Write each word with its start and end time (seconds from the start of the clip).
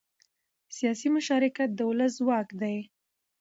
سیاسي 0.75 1.07
مشارکت 1.15 1.69
د 1.75 1.79
ولس 1.89 2.13
ځواک 2.19 2.47
دی 2.61 2.77